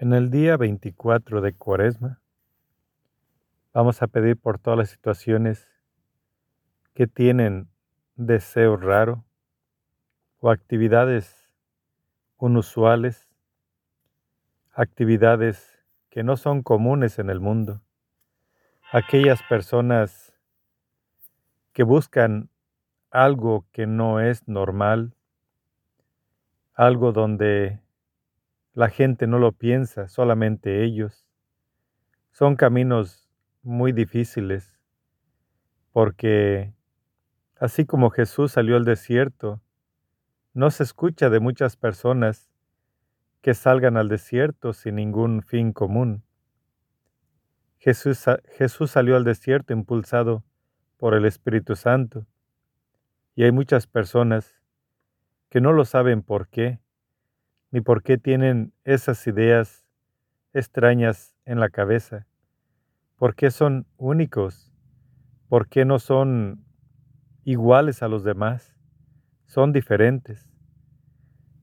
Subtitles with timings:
[0.00, 2.20] En el día 24 de Cuaresma
[3.72, 5.68] vamos a pedir por todas las situaciones
[6.94, 7.68] que tienen
[8.14, 9.24] deseo raro
[10.38, 11.52] o actividades
[12.40, 13.28] inusuales,
[14.72, 17.82] actividades que no son comunes en el mundo,
[18.92, 20.32] aquellas personas
[21.72, 22.50] que buscan
[23.10, 25.16] algo que no es normal,
[26.76, 27.80] algo donde
[28.74, 31.26] la gente no lo piensa, solamente ellos.
[32.30, 33.28] Son caminos
[33.62, 34.78] muy difíciles
[35.92, 36.72] porque
[37.58, 39.60] así como Jesús salió al desierto,
[40.54, 42.52] no se escucha de muchas personas
[43.40, 46.22] que salgan al desierto sin ningún fin común.
[47.78, 48.24] Jesús,
[48.56, 50.44] Jesús salió al desierto impulsado
[50.98, 52.26] por el Espíritu Santo
[53.34, 54.60] y hay muchas personas
[55.48, 56.80] que no lo saben por qué,
[57.70, 59.86] ni por qué tienen esas ideas
[60.52, 62.26] extrañas en la cabeza.
[63.16, 64.72] ¿Por qué son únicos?
[65.48, 66.64] ¿Por qué no son
[67.44, 68.74] iguales a los demás?
[69.46, 70.48] Son diferentes.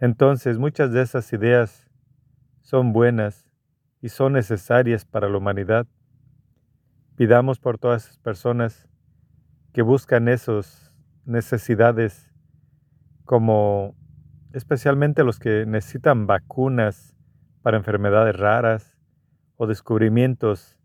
[0.00, 1.90] Entonces muchas de esas ideas
[2.60, 3.50] son buenas
[4.00, 5.86] y son necesarias para la humanidad.
[7.16, 8.88] Pidamos por todas esas personas
[9.72, 12.32] que buscan esas necesidades
[13.24, 13.96] como
[14.58, 17.14] especialmente los que necesitan vacunas
[17.62, 18.96] para enfermedades raras
[19.56, 20.76] o descubrimientos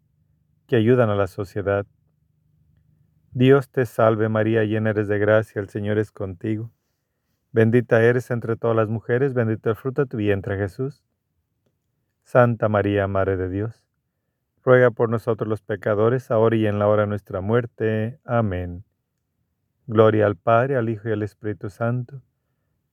[0.68, 1.86] que ayudan a la sociedad.
[3.32, 6.72] Dios te salve María, llena eres de gracia, el Señor es contigo.
[7.52, 11.04] Bendita eres entre todas las mujeres, bendito el fruto de tu vientre Jesús.
[12.24, 13.88] Santa María, Madre de Dios,
[14.64, 18.20] ruega por nosotros los pecadores, ahora y en la hora de nuestra muerte.
[18.24, 18.86] Amén.
[19.88, 22.22] Gloria al Padre, al Hijo y al Espíritu Santo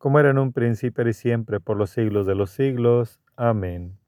[0.01, 3.21] como era en un principio y siempre, por los siglos de los siglos.
[3.37, 4.00] Amén.